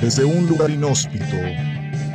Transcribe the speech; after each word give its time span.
Desde 0.00 0.24
un 0.24 0.46
lugar 0.46 0.70
inhóspito, 0.70 1.36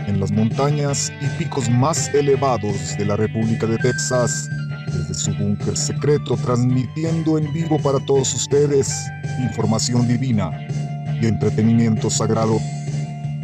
en 0.08 0.18
las 0.20 0.32
montañas 0.32 1.12
y 1.20 1.26
picos 1.38 1.70
más 1.70 2.08
elevados 2.14 2.98
de 2.98 3.06
la 3.06 3.18
República 3.18 3.68
de 3.68 3.78
Texas, 3.78 4.50
desde 4.88 5.14
su 5.14 5.34
búnker 5.34 5.76
secreto 5.76 6.38
transmitiendo 6.38 7.38
en 7.38 7.52
vivo 7.52 7.78
para 7.80 8.00
todos 8.06 8.34
ustedes 8.34 8.90
información 9.38 10.08
divina 10.08 10.52
y 11.22 11.26
entretenimiento 11.26 12.10
sagrado. 12.10 12.58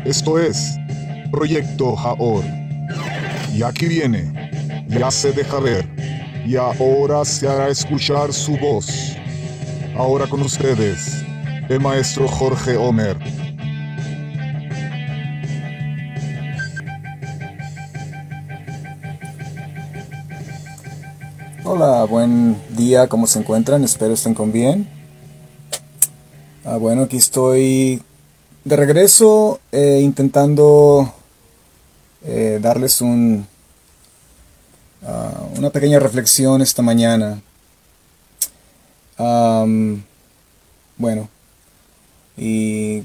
Esto 0.05 0.39
es 0.39 0.77
Proyecto 1.31 1.97
Jaor. 1.97 2.45
Y 3.53 3.61
aquí 3.61 3.87
viene, 3.87 4.85
ya 4.87 5.11
se 5.11 5.33
deja 5.33 5.59
ver, 5.59 5.85
y 6.45 6.55
ahora 6.55 7.25
se 7.25 7.45
hará 7.45 7.67
escuchar 7.67 8.31
su 8.31 8.55
voz. 8.57 9.17
Ahora 9.97 10.27
con 10.27 10.41
ustedes, 10.41 11.25
el 11.67 11.81
maestro 11.81 12.25
Jorge 12.25 12.77
Homer. 12.77 13.17
Hola, 21.71 22.03
buen 22.05 22.59
día, 22.75 23.07
¿cómo 23.07 23.27
se 23.27 23.37
encuentran? 23.37 23.83
Espero 23.83 24.15
estén 24.15 24.33
con 24.33 24.51
bien. 24.51 24.89
Ah, 26.65 26.77
bueno, 26.77 27.03
aquí 27.03 27.17
estoy 27.17 28.01
de 28.63 28.75
regreso 28.75 29.59
eh, 29.71 29.99
intentando 30.01 31.13
eh, 32.25 32.57
darles 32.59 33.01
un, 33.01 33.45
ah, 35.05 35.43
una 35.59 35.69
pequeña 35.69 35.99
reflexión 35.99 36.63
esta 36.63 36.81
mañana. 36.81 37.39
bueno, 40.97 41.29
y 42.35 43.03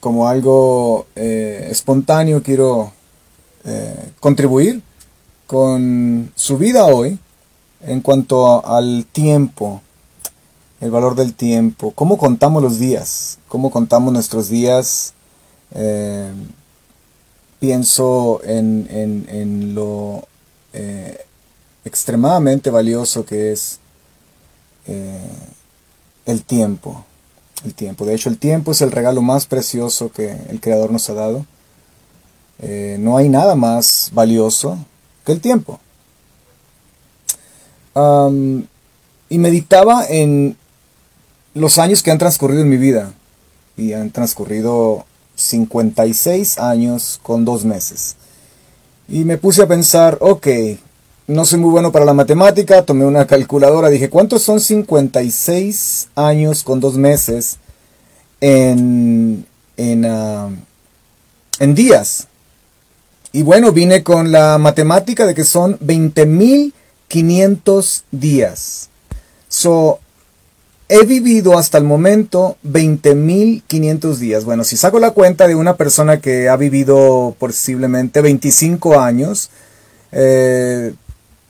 como 0.00 0.26
algo 0.26 1.06
eh, 1.16 1.68
espontáneo 1.70 2.42
quiero 2.42 2.94
contribuir 4.20 4.82
con 5.46 6.32
su 6.36 6.58
vida 6.58 6.86
hoy 6.86 7.18
en 7.86 8.00
cuanto 8.00 8.64
al 8.66 9.06
tiempo, 9.10 9.82
el 10.80 10.90
valor 10.90 11.14
del 11.14 11.34
tiempo, 11.34 11.92
cómo 11.92 12.18
contamos 12.18 12.62
los 12.62 12.78
días, 12.78 13.38
cómo 13.48 13.70
contamos 13.70 14.12
nuestros 14.12 14.48
días. 14.48 15.14
Eh, 15.74 16.30
pienso 17.58 18.40
en, 18.44 19.74
lo 19.74 20.26
eh, 20.72 21.24
extremadamente 21.84 22.70
valioso 22.70 23.24
que 23.24 23.52
es 23.52 23.78
eh, 24.86 25.28
el 26.26 26.44
tiempo. 26.44 27.04
El 27.64 27.74
tiempo. 27.74 28.04
De 28.04 28.14
hecho, 28.14 28.28
el 28.28 28.38
tiempo 28.38 28.72
es 28.72 28.82
el 28.82 28.90
regalo 28.92 29.22
más 29.22 29.46
precioso 29.46 30.12
que 30.12 30.36
el 30.48 30.60
Creador 30.60 30.90
nos 30.90 31.08
ha 31.08 31.14
dado. 31.14 31.46
no 32.98 33.16
hay 33.16 33.28
nada 33.28 33.54
más 33.54 34.10
valioso 34.12 34.78
que 35.24 35.32
el 35.32 35.40
tiempo. 35.40 35.80
y 39.28 39.38
meditaba 39.38 40.04
en 40.08 40.56
los 41.54 41.78
años 41.78 42.02
que 42.02 42.10
han 42.10 42.18
transcurrido 42.18 42.62
en 42.62 42.68
mi 42.68 42.76
vida. 42.76 43.12
Y 43.76 43.92
han 43.92 44.10
transcurrido 44.10 45.04
56 45.36 46.58
años 46.58 47.20
con 47.22 47.44
dos 47.44 47.64
meses. 47.64 48.16
Y 49.08 49.24
me 49.24 49.36
puse 49.36 49.62
a 49.62 49.66
pensar, 49.66 50.16
ok, 50.20 50.46
no 51.26 51.44
soy 51.44 51.58
muy 51.58 51.70
bueno 51.70 51.92
para 51.92 52.04
la 52.04 52.14
matemática, 52.14 52.82
tomé 52.82 53.04
una 53.04 53.26
calculadora, 53.26 53.88
dije, 53.88 54.10
¿cuántos 54.10 54.42
son 54.42 54.60
56 54.60 56.08
años 56.14 56.62
con 56.62 56.80
dos 56.80 56.96
meses 56.96 57.58
en, 58.40 59.46
en, 59.76 60.04
ah, 60.04 60.50
en 61.58 61.74
días? 61.74 62.28
Y 63.34 63.42
bueno, 63.42 63.72
vine 63.72 64.02
con 64.04 64.30
la 64.30 64.58
matemática 64.58 65.26
de 65.26 65.34
que 65.34 65.42
son 65.42 65.76
20.500 65.80 68.02
días. 68.12 68.88
So, 69.48 69.98
he 70.88 71.04
vivido 71.04 71.58
hasta 71.58 71.78
el 71.78 71.82
momento 71.82 72.56
20.500 72.64 74.18
días. 74.18 74.44
Bueno, 74.44 74.62
si 74.62 74.76
saco 74.76 75.00
la 75.00 75.10
cuenta 75.10 75.48
de 75.48 75.56
una 75.56 75.76
persona 75.76 76.20
que 76.20 76.48
ha 76.48 76.54
vivido 76.54 77.34
posiblemente 77.36 78.20
25 78.20 79.00
años, 79.00 79.50
eh, 80.12 80.94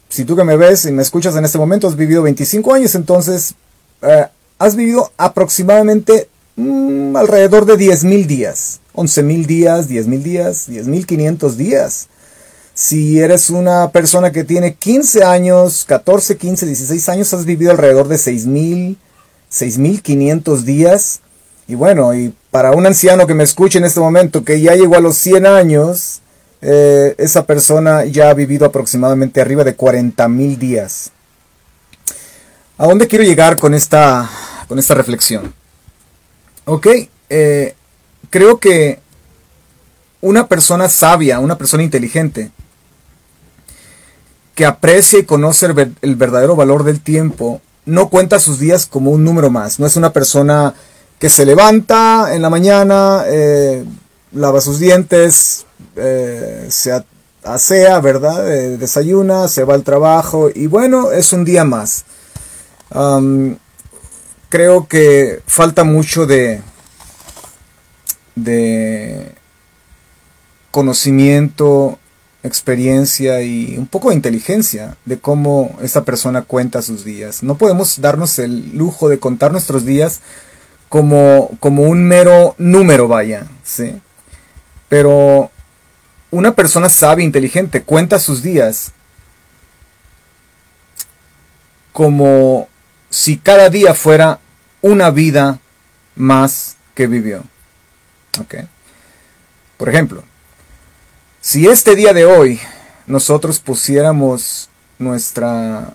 si 0.08 0.24
tú 0.24 0.36
que 0.36 0.44
me 0.44 0.56
ves 0.56 0.86
y 0.86 0.92
me 0.92 1.02
escuchas 1.02 1.36
en 1.36 1.44
este 1.44 1.58
momento 1.58 1.86
has 1.86 1.96
vivido 1.96 2.22
25 2.22 2.72
años, 2.72 2.94
entonces 2.94 3.56
eh, 4.00 4.24
has 4.58 4.74
vivido 4.74 5.12
aproximadamente 5.18 6.30
mm, 6.56 7.16
alrededor 7.16 7.66
de 7.66 7.74
10.000 7.74 8.26
días. 8.26 8.80
11.000 8.94 9.46
días, 9.46 9.88
10.000 9.88 10.22
días, 10.22 10.68
10.500 10.68 11.52
días. 11.54 12.08
Si 12.74 13.20
eres 13.20 13.50
una 13.50 13.90
persona 13.90 14.32
que 14.32 14.42
tiene 14.42 14.74
15 14.74 15.24
años, 15.24 15.84
14, 15.86 16.36
15, 16.36 16.66
16 16.66 17.08
años, 17.08 17.32
has 17.32 17.44
vivido 17.44 17.70
alrededor 17.70 18.08
de 18.08 18.16
6.000, 18.16 18.96
6.500 19.50 20.62
días. 20.62 21.20
Y 21.68 21.76
bueno, 21.76 22.14
y 22.14 22.34
para 22.50 22.72
un 22.72 22.86
anciano 22.86 23.26
que 23.26 23.34
me 23.34 23.44
escuche 23.44 23.78
en 23.78 23.84
este 23.84 24.00
momento, 24.00 24.44
que 24.44 24.60
ya 24.60 24.74
llegó 24.74 24.96
a 24.96 25.00
los 25.00 25.16
100 25.16 25.46
años, 25.46 26.20
eh, 26.62 27.14
esa 27.18 27.46
persona 27.46 28.04
ya 28.06 28.30
ha 28.30 28.34
vivido 28.34 28.66
aproximadamente 28.66 29.40
arriba 29.40 29.64
de 29.64 29.76
40.000 29.76 30.58
días. 30.58 31.10
¿A 32.76 32.86
dónde 32.86 33.06
quiero 33.06 33.24
llegar 33.24 33.56
con 33.56 33.72
esta, 33.72 34.28
con 34.66 34.78
esta 34.78 34.94
reflexión? 34.94 35.54
Ok, 36.66 36.86
eh, 37.28 37.74
creo 38.30 38.58
que 38.58 39.00
una 40.22 40.48
persona 40.48 40.88
sabia, 40.88 41.38
una 41.38 41.58
persona 41.58 41.82
inteligente, 41.82 42.50
que 44.54 44.64
aprecia 44.64 45.18
y 45.18 45.24
conoce 45.24 45.66
el, 46.00 46.16
verdadero 46.16 46.56
valor 46.56 46.84
del 46.84 47.00
tiempo, 47.00 47.60
no 47.84 48.08
cuenta 48.08 48.38
sus 48.38 48.58
días 48.58 48.86
como 48.86 49.10
un 49.10 49.24
número 49.24 49.50
más. 49.50 49.78
No 49.78 49.86
es 49.86 49.96
una 49.96 50.12
persona 50.12 50.74
que 51.18 51.28
se 51.28 51.44
levanta 51.44 52.34
en 52.34 52.40
la 52.40 52.48
mañana, 52.48 53.24
eh, 53.26 53.84
lava 54.32 54.62
sus 54.62 54.78
dientes, 54.78 55.66
eh, 55.96 56.66
se 56.70 57.04
asea, 57.42 58.00
¿verdad? 58.00 58.42
Desayuna, 58.78 59.48
se 59.48 59.64
va 59.64 59.74
al 59.74 59.82
trabajo 59.82 60.48
y 60.54 60.66
bueno, 60.66 61.12
es 61.12 61.34
un 61.34 61.44
día 61.44 61.64
más. 61.64 62.04
Creo 64.54 64.86
que 64.86 65.42
falta 65.48 65.82
mucho 65.82 66.26
de, 66.26 66.60
de 68.36 69.32
conocimiento, 70.70 71.98
experiencia 72.44 73.42
y 73.42 73.76
un 73.76 73.88
poco 73.88 74.10
de 74.10 74.14
inteligencia 74.14 74.96
de 75.06 75.18
cómo 75.18 75.76
esta 75.82 76.04
persona 76.04 76.42
cuenta 76.42 76.82
sus 76.82 77.04
días. 77.04 77.42
No 77.42 77.58
podemos 77.58 78.00
darnos 78.00 78.38
el 78.38 78.78
lujo 78.78 79.08
de 79.08 79.18
contar 79.18 79.50
nuestros 79.50 79.84
días 79.84 80.20
como, 80.88 81.50
como 81.58 81.82
un 81.82 82.06
mero 82.06 82.54
número, 82.56 83.08
vaya, 83.08 83.48
¿sí? 83.64 84.00
Pero 84.88 85.50
una 86.30 86.54
persona 86.54 86.88
sabia, 86.90 87.24
inteligente, 87.24 87.82
cuenta 87.82 88.20
sus 88.20 88.40
días 88.40 88.92
como 91.92 92.68
si 93.10 93.36
cada 93.36 93.68
día 93.68 93.94
fuera 93.94 94.38
una 94.84 95.10
vida 95.10 95.60
más 96.14 96.76
que 96.94 97.06
vivió. 97.06 97.42
Por 99.78 99.88
ejemplo, 99.88 100.22
si 101.40 101.66
este 101.66 101.96
día 101.96 102.12
de 102.12 102.26
hoy 102.26 102.60
nosotros 103.06 103.60
pusiéramos 103.60 104.68
nuestra 104.98 105.94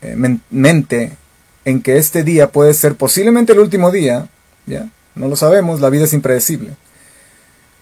eh, 0.00 0.16
mente 0.48 1.16
en 1.64 1.82
que 1.82 1.96
este 1.96 2.22
día 2.22 2.52
puede 2.52 2.72
ser 2.72 2.94
posiblemente 2.94 3.52
el 3.52 3.58
último 3.58 3.90
día, 3.90 4.28
¿ya? 4.64 4.88
No 5.16 5.26
lo 5.26 5.34
sabemos, 5.34 5.80
la 5.80 5.90
vida 5.90 6.04
es 6.04 6.12
impredecible. 6.12 6.76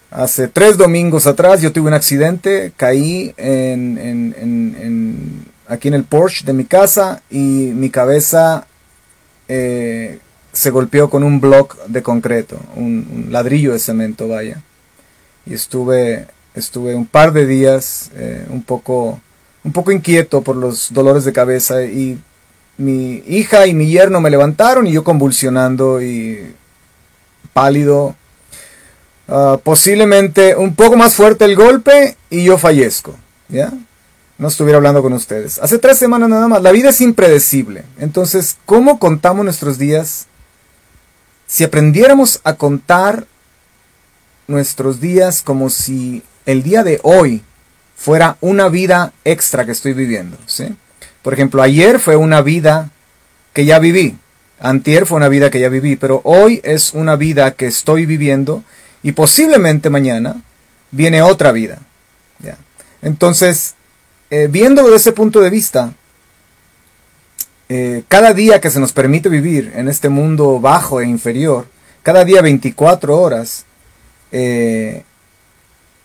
Hace 0.09 0.47
tres 0.47 0.77
domingos 0.77 1.27
atrás 1.27 1.61
yo 1.61 1.71
tuve 1.71 1.89
un 1.89 1.93
accidente, 1.93 2.73
caí 2.75 3.35
en, 3.37 5.45
aquí 5.67 5.89
en 5.89 5.93
el 5.93 6.05
Porsche 6.05 6.43
de 6.43 6.53
mi 6.53 6.65
casa 6.65 7.21
y 7.29 7.71
mi 7.75 7.91
cabeza 7.91 8.65
eh, 9.47 10.17
se 10.59 10.71
golpeó 10.71 11.09
con 11.09 11.23
un 11.23 11.39
block 11.39 11.77
de 11.85 12.03
concreto, 12.03 12.59
un, 12.75 13.27
ladrillo 13.31 13.71
de 13.71 13.79
cemento, 13.79 14.27
vaya. 14.27 14.61
Y 15.45 15.53
estuve, 15.53 16.27
estuve 16.53 16.95
un 16.95 17.05
par 17.05 17.31
de 17.31 17.45
días 17.45 18.11
eh, 18.13 18.45
un, 18.49 18.61
poco, 18.63 19.21
un 19.63 19.71
poco 19.71 19.93
inquieto 19.93 20.41
por 20.41 20.57
los 20.57 20.91
dolores 20.91 21.23
de 21.23 21.31
cabeza 21.31 21.85
y 21.85 22.19
mi 22.75 23.23
hija 23.25 23.67
y 23.67 23.73
mi 23.73 23.87
yerno 23.87 24.19
me 24.19 24.29
levantaron 24.29 24.85
y 24.85 24.91
yo 24.91 25.05
convulsionando 25.05 26.01
y 26.01 26.53
pálido. 27.53 28.17
Ah, 29.29 29.57
posiblemente 29.63 30.57
un 30.57 30.75
poco 30.75 30.97
más 30.97 31.15
fuerte 31.15 31.45
el 31.45 31.55
golpe 31.55 32.17
y 32.29 32.43
yo 32.43 32.57
fallezco. 32.57 33.15
¿Ya? 33.47 33.71
No 34.37 34.49
estuviera 34.49 34.75
hablando 34.75 35.01
con 35.01 35.13
ustedes. 35.13 35.57
Hace 35.59 35.77
tres 35.77 35.97
semanas 35.97 36.27
nada 36.27 36.49
más. 36.49 36.61
La 36.61 36.73
vida 36.73 36.89
es 36.89 36.99
impredecible. 36.99 37.85
Entonces, 37.97 38.57
¿cómo 38.65 38.99
contamos 38.99 39.45
nuestros 39.45 39.77
días 39.77 40.27
si 41.59 41.65
aprendiéramos 41.65 42.39
a 42.45 42.53
contar 42.53 43.25
nuestros 44.47 45.01
días 45.01 45.41
como 45.41 45.69
si 45.69 46.23
el 46.45 46.63
día 46.63 46.83
de 46.83 47.01
hoy 47.03 47.41
fuera 47.97 48.37
una 48.39 48.69
vida 48.69 49.11
extra 49.25 49.65
que 49.65 49.73
estoy 49.73 49.91
viviendo. 49.91 50.37
¿sí? 50.45 50.73
Por 51.21 51.33
ejemplo, 51.33 51.61
ayer 51.61 51.99
fue 51.99 52.15
una 52.15 52.41
vida 52.41 52.91
que 53.51 53.65
ya 53.65 53.77
viví. 53.77 54.15
Antier 54.61 55.05
fue 55.05 55.17
una 55.17 55.27
vida 55.27 55.49
que 55.49 55.59
ya 55.59 55.67
viví, 55.67 55.97
pero 55.97 56.21
hoy 56.23 56.61
es 56.63 56.93
una 56.93 57.17
vida 57.17 57.51
que 57.51 57.65
estoy 57.65 58.05
viviendo 58.05 58.63
y 59.03 59.11
posiblemente 59.11 59.89
mañana 59.89 60.41
viene 60.91 61.21
otra 61.21 61.51
vida. 61.51 61.79
¿ya? 62.41 62.57
Entonces, 63.01 63.75
eh, 64.29 64.47
viéndolo 64.49 64.91
desde 64.91 65.09
ese 65.09 65.11
punto 65.11 65.41
de 65.41 65.49
vista, 65.49 65.91
eh, 67.69 68.03
cada 68.07 68.33
día 68.33 68.59
que 68.59 68.71
se 68.71 68.79
nos 68.79 68.93
permite 68.93 69.29
vivir 69.29 69.71
en 69.75 69.87
este 69.87 70.09
mundo 70.09 70.59
bajo 70.59 71.01
e 71.01 71.07
inferior, 71.07 71.67
cada 72.01 72.25
día 72.25 72.41
24 72.41 73.15
horas, 73.15 73.65
eh, 74.31 75.03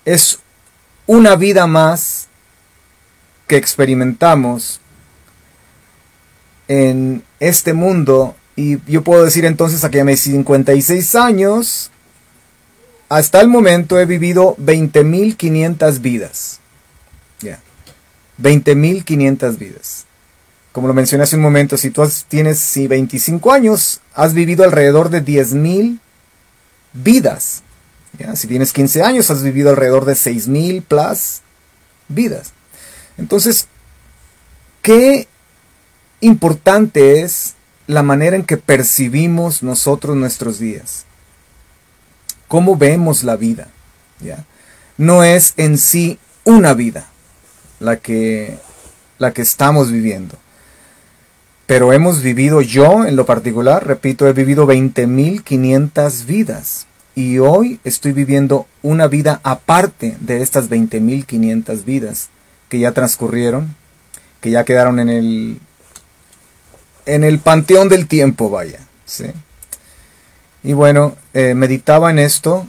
es 0.05 0.41
una 1.07 1.37
vida 1.37 1.67
más 1.67 2.29
que 3.47 3.57
experimentamos 3.57 4.81
en 6.69 7.23
este 7.41 7.73
mundo. 7.73 8.37
Y 8.57 8.79
yo 8.91 9.03
puedo 9.03 9.25
decir 9.25 9.47
entonces, 9.47 9.85
aquí 9.85 9.99
a 9.99 10.05
mis 10.05 10.21
56 10.21 11.15
años, 11.15 11.91
hasta 13.09 13.41
el 13.41 13.49
momento 13.49 13.99
he 13.99 14.05
vivido 14.05 14.55
20.500 14.59 16.01
vidas. 16.01 16.61
Ya. 17.41 17.61
20.500 18.39 19.59
vidas. 19.59 20.07
Como 20.75 20.89
lo 20.89 20.95
mencioné 20.95 21.23
hace 21.23 21.37
un 21.37 21.43
momento, 21.43 21.77
si 21.77 21.91
tú 21.91 22.03
tienes 22.27 22.75
25 22.77 23.53
años, 23.53 24.01
has 24.13 24.35
vivido 24.35 24.65
alrededor 24.65 25.09
de 25.09 25.25
10.000 25.25 26.01
vidas. 26.93 27.63
Si 28.35 28.49
tienes 28.49 28.73
15 28.73 29.05
años, 29.05 29.31
has 29.31 29.45
vivido 29.45 29.71
alrededor 29.71 30.05
de 30.05 30.15
6.000 30.15 30.83
plus 30.83 31.43
vidas. 32.09 32.55
Entonces, 33.17 33.69
qué 34.83 35.29
importante 36.21 37.21
es 37.21 37.55
la 37.87 38.03
manera 38.03 38.35
en 38.35 38.43
que 38.43 38.57
percibimos 38.57 39.63
nosotros 39.63 40.17
nuestros 40.17 40.59
días. 40.59 41.05
Cómo 42.49 42.77
vemos 42.77 43.23
la 43.23 43.37
vida. 43.37 43.69
¿ya? 44.19 44.45
No 44.99 45.23
es 45.23 45.55
en 45.57 45.79
sí 45.79 46.19
una 46.43 46.75
vida 46.75 47.07
la 47.79 47.95
que, 47.99 48.59
la 49.19 49.33
que 49.33 49.43
estamos 49.43 49.93
viviendo. 49.93 50.37
Pero 51.67 51.93
hemos 51.93 52.23
vivido 52.23 52.61
yo 52.61 53.07
en 53.07 53.17
lo 53.17 53.25
particular, 53.25 53.87
repito, 53.87 54.29
he 54.29 54.33
vivido 54.33 54.67
20.500 54.67 56.27
vidas. 56.27 56.87
Y 57.15 57.39
hoy 57.39 57.81
estoy 57.85 58.13
viviendo 58.13 58.67
una 58.83 59.07
vida 59.07 59.41
aparte 59.45 60.17
de 60.21 60.43
estas 60.43 60.69
20.500 60.69 61.85
vidas 61.85 62.29
que 62.69 62.81
ya 62.81 62.93
transcurrieron, 62.93 63.75
que 64.41 64.51
ya 64.51 64.65
quedaron 64.65 64.99
en 64.99 65.09
el, 65.09 65.59
en 67.07 67.25
el 67.25 67.39
panteón 67.39 67.89
del 67.89 68.09
tiempo, 68.09 68.51
vaya. 68.51 68.81
¿sí? 69.07 69.27
Y 70.63 70.73
bueno, 70.73 71.17
eh, 71.33 71.55
meditaba 71.55 72.11
en 72.11 72.19
esto 72.19 72.67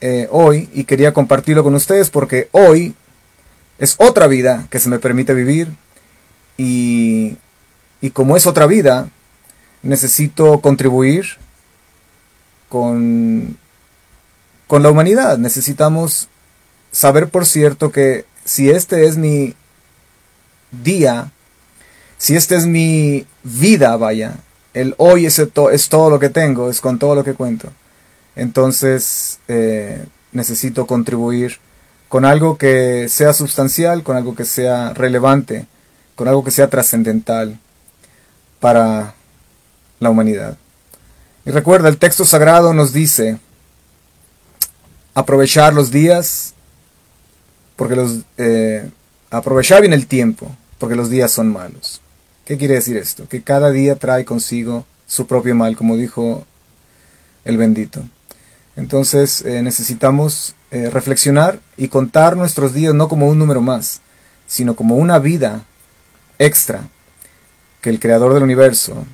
eh, 0.00 0.28
hoy 0.30 0.68
y 0.74 0.84
quería 0.84 1.14
compartirlo 1.14 1.62
con 1.62 1.74
ustedes 1.74 2.10
porque 2.10 2.48
hoy 2.52 2.94
es 3.78 3.94
otra 3.98 4.26
vida 4.26 4.66
que 4.68 4.78
se 4.78 4.88
me 4.88 4.98
permite 4.98 5.32
vivir 5.32 5.68
y, 6.58 7.36
y 8.04 8.10
como 8.10 8.36
es 8.36 8.46
otra 8.46 8.66
vida, 8.66 9.08
necesito 9.82 10.60
contribuir 10.60 11.24
con, 12.68 13.56
con 14.66 14.82
la 14.82 14.90
humanidad. 14.90 15.38
Necesitamos 15.38 16.28
saber, 16.92 17.30
por 17.30 17.46
cierto, 17.46 17.90
que 17.90 18.26
si 18.44 18.68
este 18.68 19.06
es 19.06 19.16
mi 19.16 19.54
día, 20.70 21.32
si 22.18 22.36
esta 22.36 22.56
es 22.56 22.66
mi 22.66 23.26
vida, 23.42 23.96
vaya, 23.96 24.34
el 24.74 24.94
hoy 24.98 25.24
es, 25.24 25.38
es 25.38 25.88
todo 25.88 26.10
lo 26.10 26.18
que 26.18 26.28
tengo, 26.28 26.68
es 26.68 26.82
con 26.82 26.98
todo 26.98 27.14
lo 27.14 27.24
que 27.24 27.32
cuento. 27.32 27.72
Entonces 28.36 29.38
eh, 29.48 30.04
necesito 30.30 30.86
contribuir 30.86 31.56
con 32.10 32.26
algo 32.26 32.58
que 32.58 33.08
sea 33.08 33.32
sustancial, 33.32 34.02
con 34.02 34.18
algo 34.18 34.34
que 34.34 34.44
sea 34.44 34.92
relevante, 34.92 35.64
con 36.16 36.28
algo 36.28 36.44
que 36.44 36.50
sea 36.50 36.68
trascendental 36.68 37.60
para 38.64 39.14
la 40.00 40.08
humanidad. 40.08 40.56
Y 41.44 41.50
recuerda, 41.50 41.90
el 41.90 41.98
texto 41.98 42.24
sagrado 42.24 42.72
nos 42.72 42.94
dice 42.94 43.36
aprovechar 45.12 45.74
los 45.74 45.90
días, 45.90 46.54
porque 47.76 47.94
los 47.94 48.20
eh, 48.38 48.88
aprovechar 49.28 49.82
bien 49.82 49.92
el 49.92 50.06
tiempo, 50.06 50.50
porque 50.78 50.96
los 50.96 51.10
días 51.10 51.30
son 51.30 51.52
malos. 51.52 52.00
¿Qué 52.46 52.56
quiere 52.56 52.76
decir 52.76 52.96
esto? 52.96 53.28
Que 53.28 53.42
cada 53.42 53.70
día 53.70 53.96
trae 53.96 54.24
consigo 54.24 54.86
su 55.06 55.26
propio 55.26 55.54
mal, 55.54 55.76
como 55.76 55.98
dijo 55.98 56.46
el 57.44 57.58
bendito. 57.58 58.00
Entonces 58.76 59.42
eh, 59.42 59.60
necesitamos 59.60 60.54
eh, 60.70 60.88
reflexionar 60.88 61.60
y 61.76 61.88
contar 61.88 62.34
nuestros 62.34 62.72
días 62.72 62.94
no 62.94 63.10
como 63.10 63.28
un 63.28 63.38
número 63.38 63.60
más, 63.60 64.00
sino 64.46 64.74
como 64.74 64.96
una 64.96 65.18
vida 65.18 65.66
extra 66.38 66.88
que 67.84 67.90
el 67.90 68.00
Creador 68.00 68.32
del 68.32 68.42
universo 68.42 69.04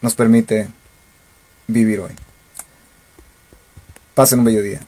nos 0.00 0.14
permite 0.14 0.66
vivir 1.66 2.00
hoy. 2.00 2.12
Pasen 4.14 4.38
un 4.38 4.46
bello 4.46 4.62
día. 4.62 4.80